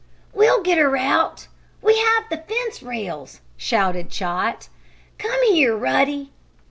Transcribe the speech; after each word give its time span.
"We'll 0.33 0.63
get 0.63 0.79
her 0.79 0.97
out! 0.97 1.45
We 1.83 1.95
have 1.99 2.23
the 2.31 2.37
fence 2.37 2.81
rails!" 2.81 3.39
shouted 3.55 4.09
Chot. 4.09 4.67
"Come 5.19 5.45
here, 5.53 5.77
Ruddy!" 5.77 6.31